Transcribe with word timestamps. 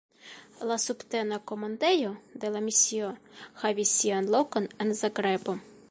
La 0.69 0.77
subtena 0.85 1.37
komandejo 1.51 2.09
de 2.45 2.51
la 2.55 2.63
misio 2.71 3.13
havis 3.65 3.93
sian 4.01 4.35
lokon 4.39 4.71
en 4.87 4.99
Zagrebo. 5.03 5.61